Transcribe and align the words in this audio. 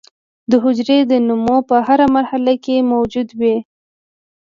د 0.49 0.51
حجرې 0.63 0.99
د 1.11 1.13
نمو 1.27 1.57
په 1.69 1.75
هره 1.87 2.07
مرحله 2.15 2.53
کې 2.63 2.87
موجود 2.91 3.29
وي. 3.39 3.55